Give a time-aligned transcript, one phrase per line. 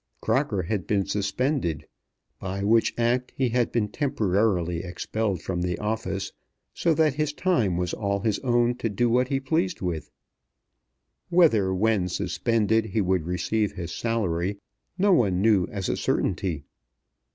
[0.19, 1.85] Crocker had been suspended;
[2.39, 6.31] by which act he had been temporarily expelled from the office,
[6.73, 10.13] so that his time was all his own to do what he pleased with it.
[11.29, 14.57] Whether when suspended he would receive his salary,
[14.97, 16.63] no one knew as a certainty.